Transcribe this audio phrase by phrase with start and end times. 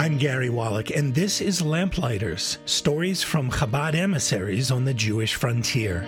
[0.00, 6.06] I'm Gary Wallach, and this is Lamplighters Stories from Chabad Emissaries on the Jewish Frontier.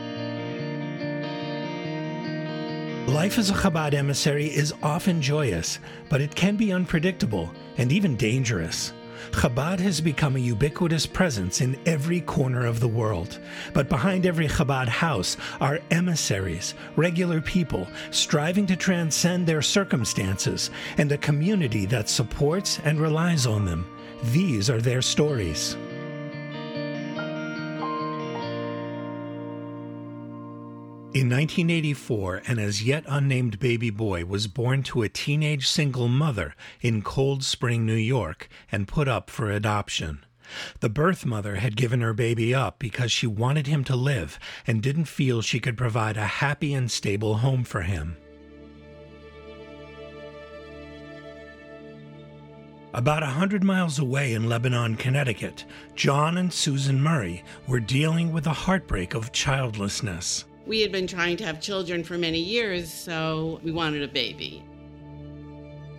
[3.06, 5.78] Life as a Chabad emissary is often joyous,
[6.08, 8.94] but it can be unpredictable and even dangerous.
[9.30, 13.38] Chabad has become a ubiquitous presence in every corner of the world.
[13.72, 21.10] But behind every Chabad house are emissaries, regular people striving to transcend their circumstances, and
[21.12, 23.86] a community that supports and relies on them.
[24.32, 25.77] These are their stories.
[31.14, 36.54] In 1984, an as yet unnamed baby boy was born to a teenage single mother
[36.80, 40.24] in Cold Spring, New York, and put up for adoption.
[40.80, 44.82] The birth mother had given her baby up because she wanted him to live and
[44.82, 48.16] didn't feel she could provide a happy and stable home for him.
[52.94, 58.44] About a hundred miles away in Lebanon, Connecticut, John and Susan Murray were dealing with
[58.44, 60.47] the heartbreak of childlessness.
[60.66, 64.62] We had been trying to have children for many years, so we wanted a baby.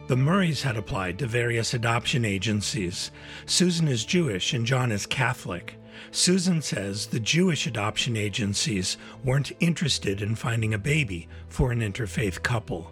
[0.07, 3.11] The Murrays had applied to various adoption agencies.
[3.45, 5.75] Susan is Jewish and John is Catholic.
[6.11, 12.43] Susan says the Jewish adoption agencies weren't interested in finding a baby for an interfaith
[12.43, 12.91] couple.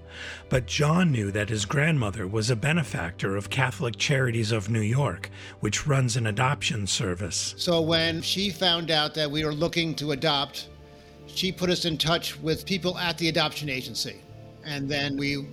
[0.50, 5.30] But John knew that his grandmother was a benefactor of Catholic Charities of New York,
[5.60, 7.54] which runs an adoption service.
[7.58, 10.70] So when she found out that we were looking to adopt,
[11.28, 14.22] she put us in touch with people at the adoption agency.
[14.66, 15.46] And then we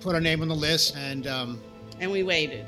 [0.00, 1.26] put our name on the list and.
[1.26, 1.60] Um,
[2.02, 2.66] and we waited.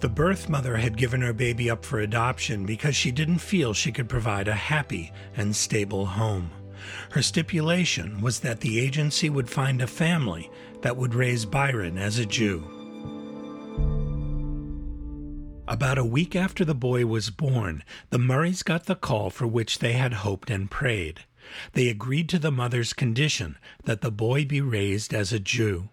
[0.00, 3.90] The birth mother had given her baby up for adoption because she didn't feel she
[3.90, 6.50] could provide a happy and stable home.
[7.10, 10.50] Her stipulation was that the agency would find a family
[10.82, 12.73] that would raise Byron as a Jew.
[15.74, 19.80] About a week after the boy was born, the Murrays got the call for which
[19.80, 21.24] they had hoped and prayed.
[21.72, 25.88] They agreed to the mother's condition that the boy be raised as a Jew.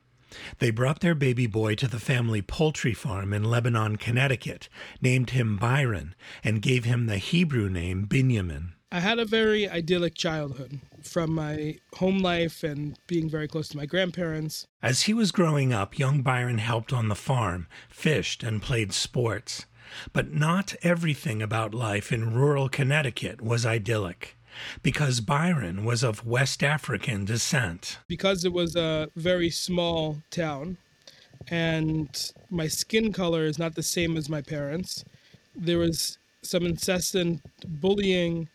[0.60, 4.70] They brought their baby boy to the family poultry farm in Lebanon, Connecticut,
[5.02, 8.74] named him Byron, and gave him the Hebrew name Binyamin.
[8.92, 13.78] I had a very idyllic childhood from my home life and being very close to
[13.78, 14.68] my grandparents.
[14.84, 19.66] As he was growing up, young Byron helped on the farm, fished, and played sports.
[20.14, 24.38] But not everything about life in rural Connecticut was idyllic
[24.84, 28.00] because Byron was of West African descent.
[28.08, 30.78] Because it was a very small town
[31.48, 35.04] and my skin color is not the same as my parents,
[35.56, 38.50] there was some incessant bullying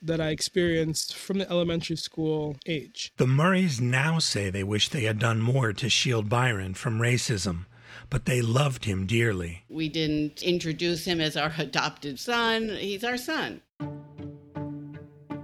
[0.00, 3.12] that I experienced from the elementary school age.
[3.16, 7.66] The Murrays now say they wish they had done more to shield Byron from racism,
[8.10, 9.64] but they loved him dearly.
[9.68, 13.62] We didn't introduce him as our adopted son, he's our son.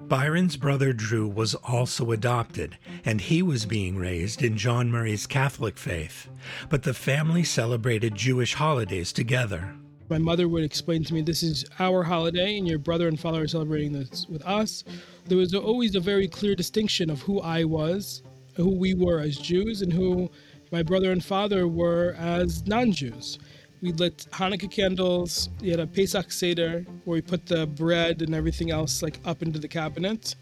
[0.09, 5.79] Byron's brother Drew was also adopted, and he was being raised in John Murray's Catholic
[5.79, 6.29] faith.
[6.69, 9.75] But the family celebrated Jewish holidays together.
[10.11, 13.43] My mother would explain to me, This is our holiday, and your brother and father
[13.43, 14.85] are celebrating this with us.
[15.27, 18.23] There was always a very clear distinction of who I was,
[18.55, 20.31] who we were as Jews, and who
[20.75, 23.39] my brother and father were as non Jews.
[23.81, 25.49] We lit Hanukkah candles.
[25.61, 29.41] We had a Pesach Seder where we put the bread and everything else like up
[29.41, 30.35] into the cabinet.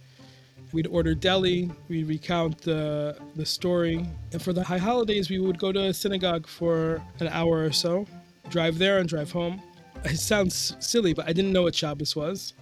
[0.72, 1.70] We'd order deli.
[1.88, 4.06] We'd recount the the story.
[4.32, 7.72] And for the high holidays, we would go to a synagogue for an hour or
[7.72, 8.06] so
[8.48, 9.60] drive there and drive home.
[10.04, 12.54] It sounds silly, but I didn't know what Shabbos was.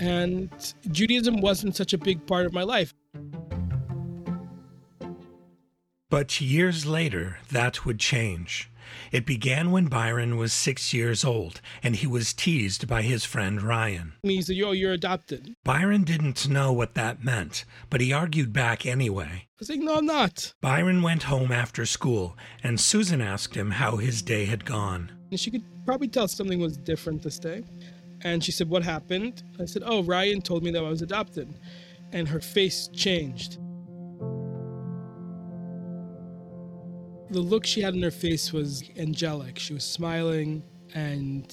[0.00, 0.50] And
[0.90, 2.92] Judaism wasn't such a big part of my life.
[6.14, 8.70] But years later, that would change.
[9.10, 13.60] It began when Byron was six years old and he was teased by his friend
[13.60, 14.12] Ryan.
[14.22, 15.56] He said, Yo, you're adopted.
[15.64, 19.48] Byron didn't know what that meant, but he argued back anyway.
[19.48, 20.54] I was like, No, I'm not.
[20.60, 25.10] Byron went home after school and Susan asked him how his day had gone.
[25.32, 27.64] And she could probably tell something was different this day.
[28.22, 29.42] And she said, What happened?
[29.58, 31.52] I said, Oh, Ryan told me that I was adopted.
[32.12, 33.58] And her face changed.
[37.34, 39.58] The look she had in her face was angelic.
[39.58, 40.62] She was smiling
[40.94, 41.52] and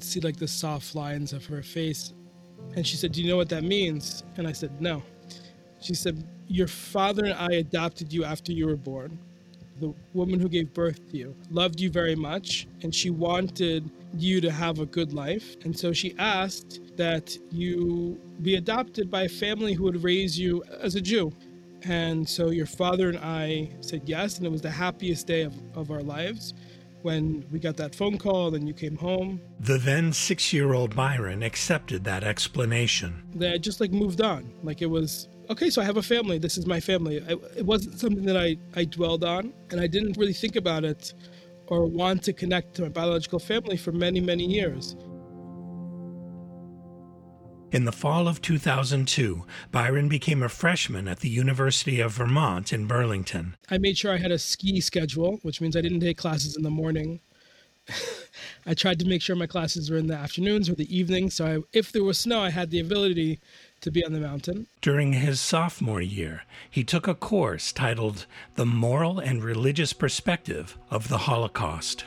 [0.00, 2.12] see like the soft lines of her face.
[2.74, 4.24] And she said, Do you know what that means?
[4.36, 5.04] And I said, No.
[5.80, 9.20] She said, Your father and I adopted you after you were born
[9.80, 14.40] the woman who gave birth to you, loved you very much, and she wanted you
[14.40, 15.56] to have a good life.
[15.64, 20.62] And so she asked that you be adopted by a family who would raise you
[20.80, 21.32] as a Jew.
[21.84, 25.54] And so your father and I said yes, and it was the happiest day of,
[25.74, 26.54] of our lives.
[27.02, 29.40] when we got that phone call, then you came home.
[29.60, 33.22] The then six year old Byron accepted that explanation.
[33.34, 34.52] That I just like moved on.
[34.62, 36.38] Like it was, okay, so I have a family.
[36.38, 37.22] This is my family.
[37.28, 40.84] I, it wasn't something that I, I dwelled on, and I didn't really think about
[40.84, 41.14] it
[41.68, 44.96] or want to connect to my biological family for many, many years.
[47.72, 52.86] In the fall of 2002, Byron became a freshman at the University of Vermont in
[52.86, 53.56] Burlington.
[53.70, 56.64] I made sure I had a ski schedule, which means I didn't take classes in
[56.64, 57.20] the morning.
[58.66, 61.46] I tried to make sure my classes were in the afternoons or the evenings, so
[61.46, 63.38] I, if there was snow, I had the ability
[63.82, 64.66] to be on the mountain.
[64.80, 68.26] During his sophomore year, he took a course titled
[68.56, 72.06] The Moral and Religious Perspective of the Holocaust.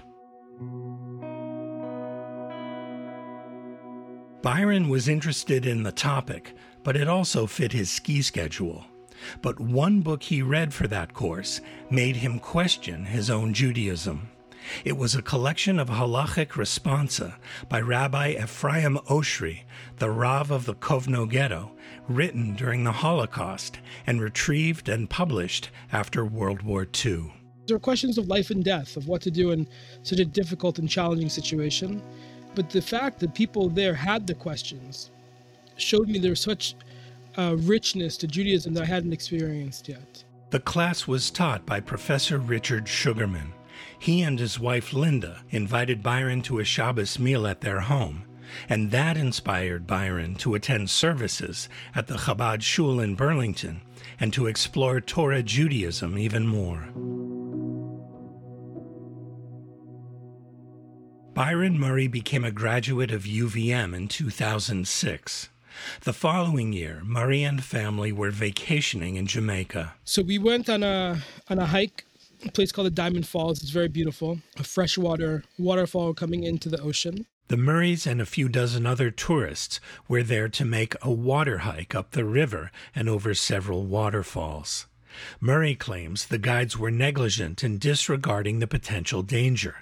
[4.43, 6.53] Byron was interested in the topic,
[6.83, 8.83] but it also fit his ski schedule.
[9.41, 14.27] But one book he read for that course made him question his own Judaism.
[14.83, 17.35] It was a collection of halachic responsa
[17.69, 19.61] by Rabbi Ephraim Oshry,
[19.99, 21.71] the Rav of the Kovno Ghetto,
[22.09, 27.31] written during the Holocaust and retrieved and published after World War II.
[27.65, 29.69] There are questions of life and death, of what to do in
[30.01, 32.03] such a difficult and challenging situation.
[32.55, 35.09] But the fact that people there had the questions
[35.77, 36.75] showed me there was such
[37.38, 40.23] richness to Judaism that I hadn't experienced yet.
[40.51, 43.53] The class was taught by Professor Richard Sugarman.
[43.97, 48.25] He and his wife Linda invited Byron to a Shabbos meal at their home,
[48.69, 53.81] and that inspired Byron to attend services at the Chabad Shul in Burlington
[54.19, 56.88] and to explore Torah Judaism even more.
[61.33, 65.50] Byron Murray became a graduate of UVM in 2006.
[66.01, 69.95] The following year, Murray and family were vacationing in Jamaica.
[70.03, 72.06] So we went on a on a hike,
[72.45, 73.63] a place called the Diamond Falls.
[73.63, 77.25] It's very beautiful, a freshwater waterfall coming into the ocean.
[77.47, 81.95] The Murrays and a few dozen other tourists were there to make a water hike
[81.95, 84.86] up the river and over several waterfalls.
[85.39, 89.77] Murray claims the guides were negligent in disregarding the potential danger.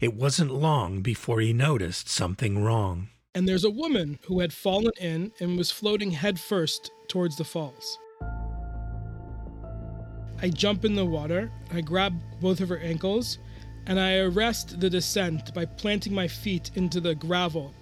[0.00, 3.08] It wasn't long before he noticed something wrong.
[3.34, 7.98] And there's a woman who had fallen in and was floating headfirst towards the falls.
[10.42, 13.38] I jump in the water, I grab both of her ankles,
[13.86, 17.72] and I arrest the descent by planting my feet into the gravel.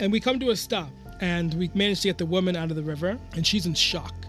[0.00, 0.90] And we come to a stop,
[1.20, 4.23] and we manage to get the woman out of the river, and she's in shock.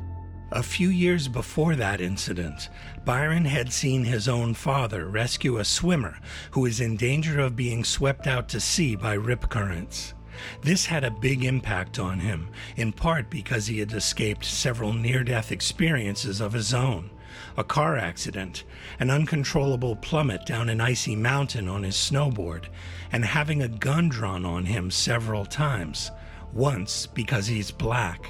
[0.56, 2.70] A few years before that incident,
[3.04, 6.18] Byron had seen his own father rescue a swimmer
[6.52, 10.14] who was in danger of being swept out to sea by rip currents.
[10.62, 12.48] This had a big impact on him,
[12.78, 17.10] in part because he had escaped several near death experiences of his own
[17.58, 18.64] a car accident,
[18.98, 22.68] an uncontrollable plummet down an icy mountain on his snowboard,
[23.12, 26.12] and having a gun drawn on him several times,
[26.54, 28.26] once because he's black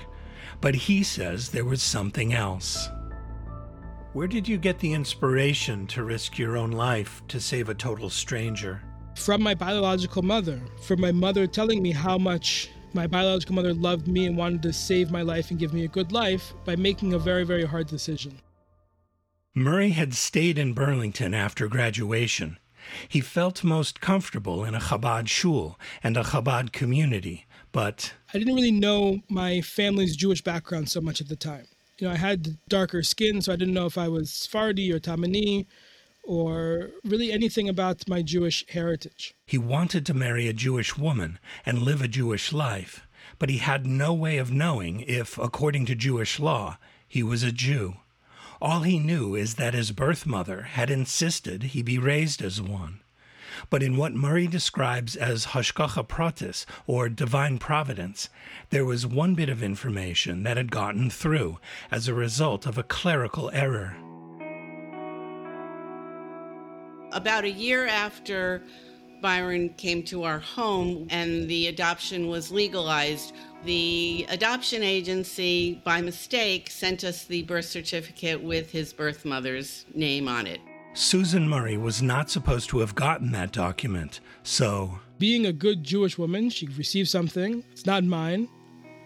[0.61, 2.89] but he says there was something else.
[4.13, 8.09] Where did you get the inspiration to risk your own life to save a total
[8.09, 8.81] stranger?
[9.15, 14.07] From my biological mother, from my mother telling me how much my biological mother loved
[14.07, 17.13] me and wanted to save my life and give me a good life by making
[17.13, 18.39] a very, very hard decision.
[19.53, 22.57] Murray had stayed in Burlington after graduation.
[23.07, 27.44] He felt most comfortable in a Chabad shul and a Chabad community,
[27.75, 31.67] but I didn't really know my family's Jewish background so much at the time.
[31.99, 34.99] You know, I had darker skin, so I didn't know if I was Sephardi or
[34.99, 35.65] Taimani
[36.23, 39.33] or really anything about my Jewish heritage.
[39.45, 43.05] He wanted to marry a Jewish woman and live a Jewish life,
[43.39, 47.51] but he had no way of knowing if, according to Jewish law, he was a
[47.51, 47.95] Jew.
[48.61, 53.01] All he knew is that his birth mother had insisted he be raised as one.
[53.69, 58.29] But in what Murray describes as hashgacha pratis, or divine providence,
[58.69, 61.59] there was one bit of information that had gotten through
[61.91, 63.95] as a result of a clerical error.
[67.11, 68.61] About a year after
[69.21, 73.33] Byron came to our home and the adoption was legalized,
[73.63, 80.27] the adoption agency, by mistake, sent us the birth certificate with his birth mother's name
[80.27, 80.59] on it.
[80.97, 84.97] Susan Murray was not supposed to have gotten that document, so.
[85.19, 87.65] Being a good Jewish woman, she received something.
[87.73, 88.47] It's not mine.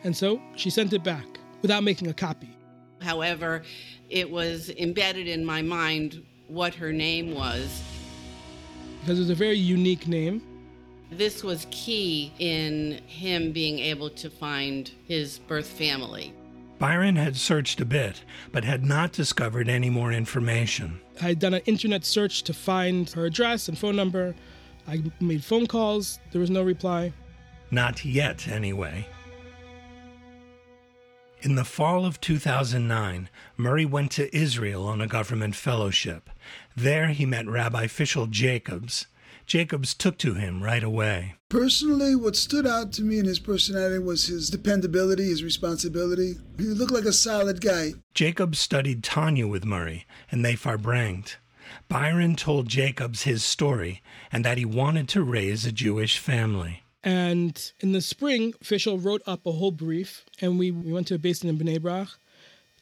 [0.03, 1.25] And so she sent it back
[1.63, 2.55] without making a copy.
[3.01, 3.63] However,
[4.07, 7.81] it was embedded in my mind what her name was.
[9.01, 10.43] Because it was a very unique name.
[11.11, 16.33] This was key in him being able to find his birth family.
[16.79, 21.01] Byron had searched a bit, but had not discovered any more information.
[21.21, 24.33] I had done an internet search to find her address and phone number.
[24.87, 27.11] I made phone calls, there was no reply.
[27.69, 29.07] Not yet, anyway.
[31.41, 36.29] In the fall of 2009, Murray went to Israel on a government fellowship.
[36.75, 39.05] There he met Rabbi Fishel Jacobs.
[39.49, 41.33] Jacobs took to him right away.
[41.49, 46.35] Personally, what stood out to me in his personality was his dependability, his responsibility.
[46.59, 47.93] He looked like a solid guy.
[48.13, 51.37] Jacobs studied Tanya with Murray, and they farbranged.
[51.87, 56.83] Byron told Jacobs his story and that he wanted to raise a Jewish family.
[57.03, 61.15] And in the spring, Fishel wrote up a whole brief, and we, we went to
[61.15, 62.09] a Beis Din in Bnei Brak.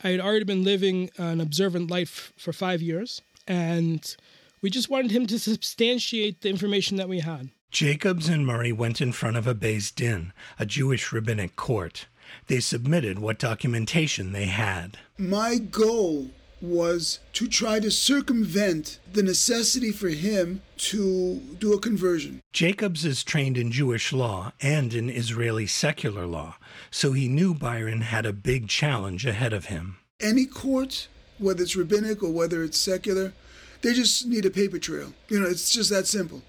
[0.04, 4.18] I had already been living an observant life for five years, and
[4.62, 7.50] we just wanted him to substantiate the information that we had.
[7.70, 12.08] Jacobs and Murray went in front of a Beis Din, a Jewish rabbinic court.
[12.48, 14.98] They submitted what documentation they had.
[15.18, 22.42] My goal was to try to circumvent the necessity for him to do a conversion.
[22.52, 26.56] Jacobs is trained in Jewish law and in Israeli secular law,
[26.90, 29.98] so he knew Byron had a big challenge ahead of him.
[30.20, 33.34] Any court, whether it's rabbinic or whether it's secular,
[33.82, 35.14] they just need a paper trail.
[35.30, 36.42] You know, it's just that simple.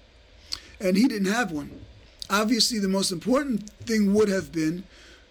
[0.79, 1.81] And he didn't have one.
[2.29, 4.83] Obviously, the most important thing would have been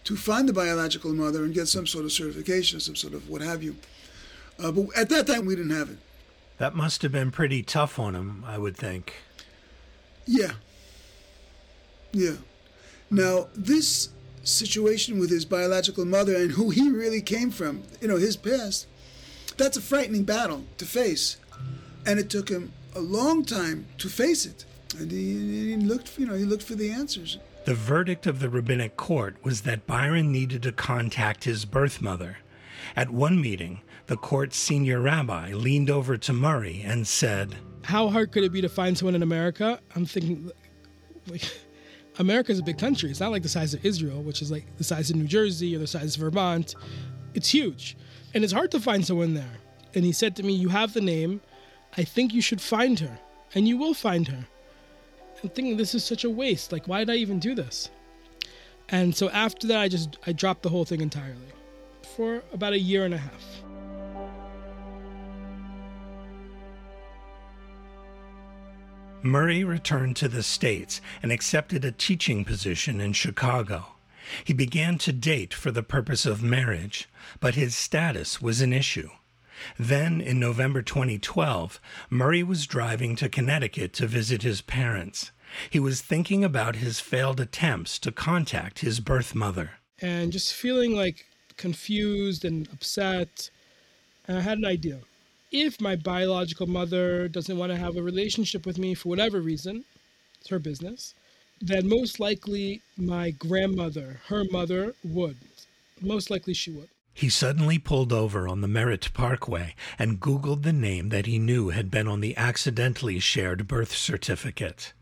[0.05, 3.41] to find the biological mother and get some sort of certification, some sort of what
[3.41, 3.77] have you.
[4.59, 5.99] Uh, but at that time, we didn't have it.
[6.59, 9.15] That must have been pretty tough on him, I would think.
[10.27, 10.53] Yeah.
[12.13, 12.37] Yeah.
[13.11, 14.09] Now, this
[14.43, 18.87] situation with his biological mother and who he really came from, you know, his past,
[19.57, 21.37] that's a frightening battle to face.
[22.07, 24.65] And it took him a long time to face it.
[24.99, 27.39] And he, he looked, you know, he looked for the answers.
[27.65, 32.39] The verdict of the rabbinic court was that Byron needed to contact his birth mother.
[32.97, 38.33] At one meeting, the court's senior rabbi leaned over to Murray and said, How hard
[38.33, 39.81] could it be to find someone in America?
[39.95, 40.51] I'm thinking,
[41.29, 41.43] like,
[42.19, 43.11] America's a big country.
[43.11, 45.77] It's not like the size of Israel, which is like the size of New Jersey
[45.77, 46.75] or the size of Vermont.
[47.35, 47.97] It's huge.
[48.35, 49.59] And it's hard to find someone there.
[49.95, 51.41] And he said to me, You have the name.
[51.99, 53.19] I think you should find her.
[53.55, 54.47] And you will find her.
[55.43, 56.71] I'm thinking this is such a waste.
[56.71, 57.91] Like, why did I even do this?
[58.89, 61.53] And so after that, I just I dropped the whole thing entirely
[62.15, 63.45] for about a year and a half.
[69.23, 73.87] Murray returned to the States and accepted a teaching position in Chicago.
[74.45, 77.09] He began to date for the purpose of marriage,
[77.41, 79.11] but his status was an issue.
[79.79, 85.31] Then, in November 2012, Murray was driving to Connecticut to visit his parents.
[85.71, 89.73] He was thinking about his failed attempts to contact his birth mother.
[90.01, 91.25] And just feeling like
[91.57, 93.51] confused and upset.
[94.27, 95.01] And I had an idea.
[95.51, 99.85] If my biological mother doesn't want to have a relationship with me for whatever reason,
[100.41, 101.15] it's her business,
[101.61, 105.37] then most likely my grandmother, her mother, would.
[106.01, 106.89] Most likely she would.
[107.19, 111.71] He suddenly pulled over on the Merritt Parkway and Googled the name that he knew
[111.71, 114.93] had been on the accidentally shared birth certificate.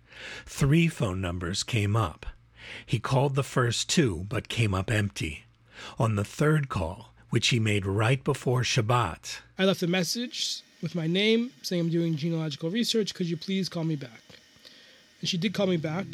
[0.47, 2.25] Three phone numbers came up.
[2.87, 5.45] He called the first two, but came up empty.
[5.99, 10.95] On the third call, which he made right before Shabbat, I left a message with
[10.95, 13.13] my name saying I'm doing genealogical research.
[13.13, 14.23] Could you please call me back?
[15.21, 16.07] And she did call me back.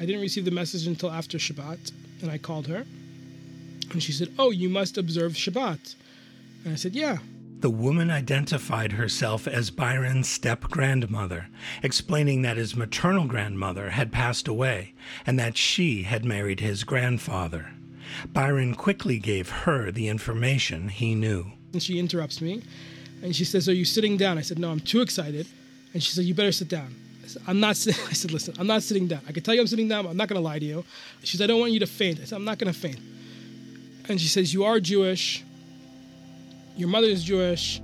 [0.00, 2.86] I didn't receive the message until after Shabbat, and I called her.
[3.92, 5.94] And she said, Oh, you must observe Shabbat.
[6.64, 7.18] And I said, Yeah.
[7.60, 11.48] The woman identified herself as Byron's step grandmother,
[11.82, 14.94] explaining that his maternal grandmother had passed away
[15.26, 17.72] and that she had married his grandfather.
[18.32, 21.50] Byron quickly gave her the information he knew.
[21.72, 22.62] And she interrupts me
[23.22, 24.38] and she says, Are you sitting down?
[24.38, 25.46] I said, No, I'm too excited.
[25.92, 26.94] And she said, You better sit down.
[27.46, 28.02] I'm not sitting.
[28.08, 29.20] I said, Listen, I'm not sitting down.
[29.28, 30.84] I can tell you I'm sitting down, I'm not going to lie to you.
[31.22, 32.20] She said, I don't want you to faint.
[32.20, 32.98] I said, I'm not going to faint.
[34.08, 35.44] And she says, You are Jewish.
[36.76, 37.80] Your mother is Jewish.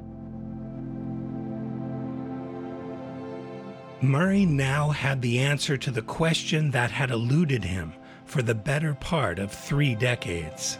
[4.00, 8.94] Murray now had the answer to the question that had eluded him for the better
[8.94, 10.78] part of three decades.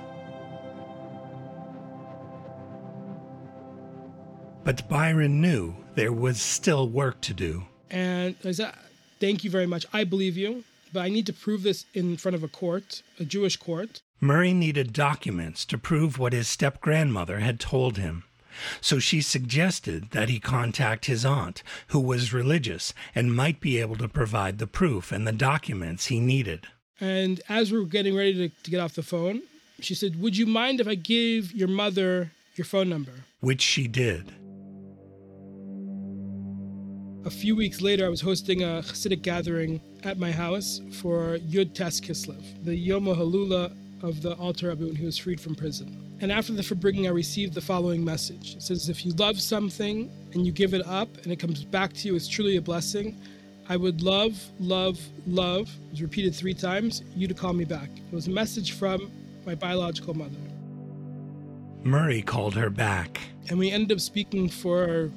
[4.62, 7.64] But Byron knew there was still work to do.
[7.90, 8.74] And I said,
[9.20, 9.86] Thank you very much.
[9.92, 13.24] I believe you, but I need to prove this in front of a court, a
[13.24, 14.02] Jewish court.
[14.20, 18.24] Murray needed documents to prove what his step grandmother had told him.
[18.80, 23.96] So she suggested that he contact his aunt, who was religious and might be able
[23.96, 26.68] to provide the proof and the documents he needed.
[27.00, 29.42] And as we were getting ready to, to get off the phone,
[29.80, 33.12] she said, Would you mind if I give your mother your phone number?
[33.40, 34.32] Which she did.
[37.24, 41.72] A few weeks later, I was hosting a Hasidic gathering at my house for Yud
[41.72, 46.18] Tes Kislev, the Yom HaHalula of the Alter Rebbe when he was freed from prison.
[46.20, 48.56] And after the Farbrengen, I received the following message.
[48.56, 51.94] It says, If you love something and you give it up and it comes back
[51.94, 53.18] to you, it's truly a blessing.
[53.70, 57.88] I would love, love, love, it was repeated three times, you to call me back.
[57.96, 59.10] It was a message from
[59.46, 60.36] my biological mother.
[61.84, 63.18] Murray called her back.
[63.48, 65.10] And we ended up speaking for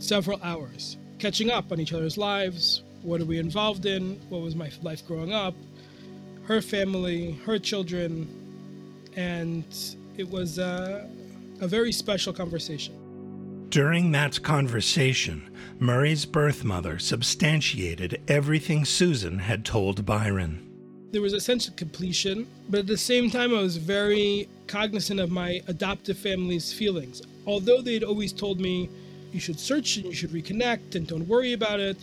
[0.00, 2.82] several hours, catching up on each other's lives.
[3.02, 4.20] What are we involved in?
[4.28, 5.54] What was my life growing up?
[6.44, 8.28] Her family, her children.
[9.16, 9.64] And
[10.16, 11.06] it was uh,
[11.60, 12.94] a very special conversation.
[13.70, 20.62] During that conversation, Murray's birth mother substantiated everything Susan had told Byron.
[21.12, 25.20] There was a sense of completion, but at the same time, I was very cognizant
[25.20, 27.22] of my adoptive family's feelings.
[27.46, 28.88] Although they had always told me,
[29.32, 31.96] you should search and you should reconnect and don't worry about it,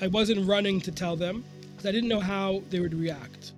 [0.00, 3.52] I wasn't running to tell them because I didn't know how they would react.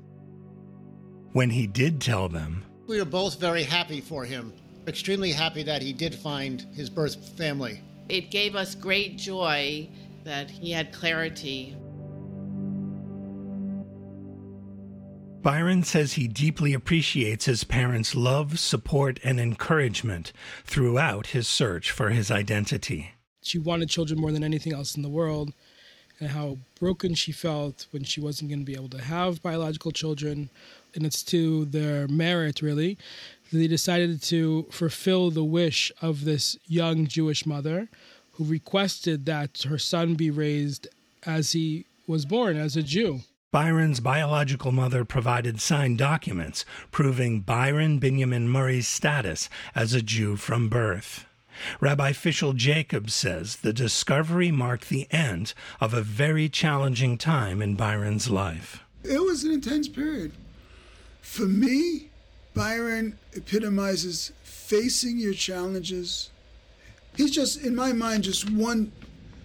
[1.33, 4.52] When he did tell them, We were both very happy for him,
[4.87, 7.81] extremely happy that he did find his birth family.
[8.09, 9.88] It gave us great joy
[10.25, 11.76] that he had clarity.
[15.42, 20.33] Byron says he deeply appreciates his parents' love, support, and encouragement
[20.64, 23.12] throughout his search for his identity.
[23.42, 25.52] She wanted children more than anything else in the world,
[26.18, 29.92] and how broken she felt when she wasn't going to be able to have biological
[29.92, 30.50] children.
[30.95, 32.99] And it's to their merit, really.
[33.50, 37.88] that They decided to fulfill the wish of this young Jewish mother
[38.33, 40.88] who requested that her son be raised
[41.25, 43.21] as he was born, as a Jew.
[43.50, 50.69] Byron's biological mother provided signed documents proving Byron Benjamin Murray's status as a Jew from
[50.69, 51.25] birth.
[51.81, 57.75] Rabbi Fishel Jacobs says the discovery marked the end of a very challenging time in
[57.75, 58.84] Byron's life.
[59.02, 60.32] It was an intense period.
[61.23, 62.11] For me,
[62.52, 66.28] Byron epitomizes facing your challenges.
[67.17, 68.93] He's just, in my mind, just one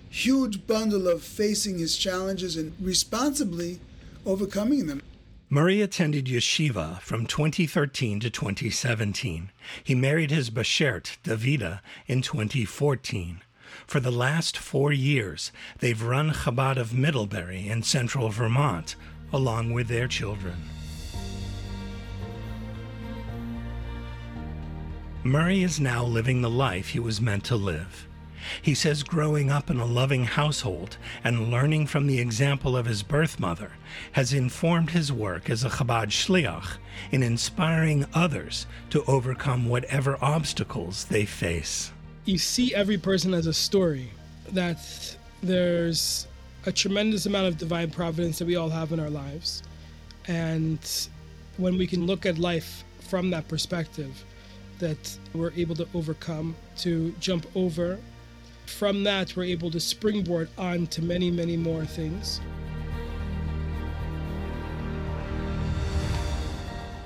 [0.10, 3.80] huge bundle of facing his challenges and responsibly
[4.26, 5.02] overcoming them.
[5.50, 9.52] Murray attended yeshiva from 2013 to 2017.
[9.84, 13.42] He married his bashert, Davida, in 2014.
[13.86, 18.96] For the last four years, they've run Chabad of Middlebury in central Vermont,
[19.32, 20.56] along with their children.
[25.24, 28.08] Murray is now living the life he was meant to live.
[28.62, 33.04] He says growing up in a loving household and learning from the example of his
[33.04, 33.72] birth mother
[34.14, 36.78] has informed his work as a Chabad Shliach
[37.12, 41.92] in inspiring others to overcome whatever obstacles they face.
[42.26, 44.10] You see every person as a story,
[44.52, 44.80] that
[45.42, 46.28] there's
[46.66, 49.64] a tremendous amount of divine providence that we all have in our lives.
[50.28, 50.80] And
[51.58, 54.24] when we can look at life from that perspective,
[54.80, 58.00] that we're able to overcome, to jump over
[58.66, 62.42] from that, we're able to springboard on to many, many more things.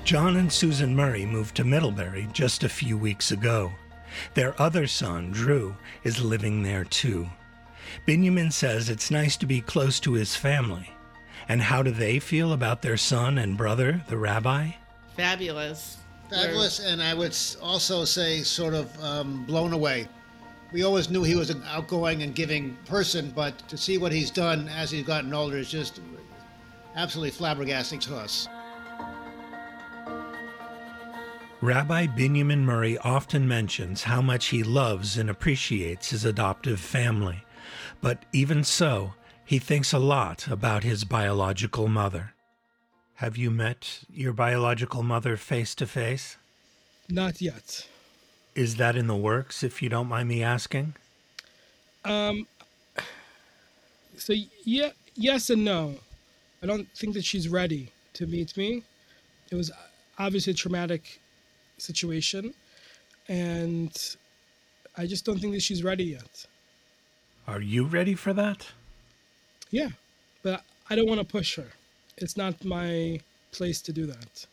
[0.04, 3.72] John and Susan Murray moved to Middlebury just a few weeks ago.
[4.32, 7.28] Their other son, Drew, is living there too.
[8.06, 10.90] Benjamin says it's nice to be close to his family.
[11.48, 14.70] And how do they feel about their son and brother, the rabbi?
[15.16, 15.98] Fabulous.
[16.30, 20.08] Fabulous, and I would also say sort of um, blown away.
[20.70, 24.30] We always knew he was an outgoing and giving person, but to see what he's
[24.30, 26.00] done as he's gotten older is just
[26.94, 28.48] absolutely flabbergasting to us.
[31.60, 37.42] Rabbi Benjamin Murray often mentions how much he loves and appreciates his adoptive family.
[38.00, 42.34] But even so, he thinks a lot about his biological mother.
[43.14, 46.36] Have you met your biological mother face to face?
[47.08, 47.88] Not yet.
[48.58, 50.96] Is that in the works, if you don't mind me asking?
[52.04, 52.48] Um,
[54.16, 55.94] so yeah, yes and no.
[56.60, 58.82] I don't think that she's ready to meet me.
[59.52, 59.70] It was
[60.18, 61.20] obviously a traumatic
[61.76, 62.52] situation,
[63.28, 63.96] and
[64.96, 66.44] I just don't think that she's ready yet.
[67.46, 68.66] Are you ready for that?
[69.70, 69.90] Yeah,
[70.42, 71.68] but I don't want to push her.
[72.16, 73.20] It's not my
[73.52, 74.46] place to do that.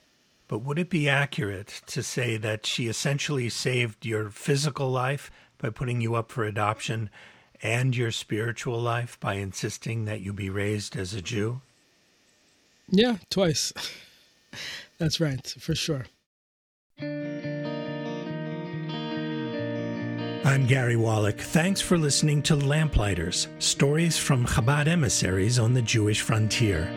[0.48, 5.70] But would it be accurate to say that she essentially saved your physical life by
[5.70, 7.10] putting you up for adoption
[7.64, 11.62] and your spiritual life by insisting that you be raised as a Jew?
[12.90, 13.74] Yeah, twice.
[15.00, 16.06] That's right, for sure.
[20.46, 21.40] I'm Gary Wallach.
[21.40, 26.88] Thanks for listening to Lamplighters Stories from Chabad Emissaries on the Jewish Frontier.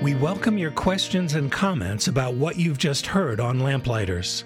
[0.00, 4.44] We welcome your questions and comments about what you've just heard on Lamplighters.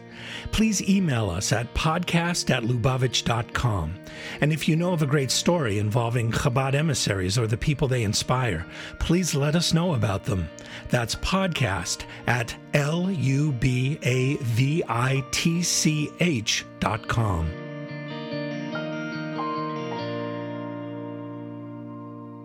[0.51, 3.95] Please email us at podcast at lubavitch.com.
[4.41, 8.03] And if you know of a great story involving Chabad emissaries or the people they
[8.03, 8.65] inspire,
[8.99, 10.49] please let us know about them.
[10.89, 17.62] That's podcast at L U B A V I T C H dot com.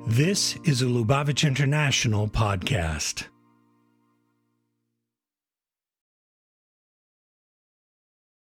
[0.08, 3.26] This is a Lubavitch International podcast.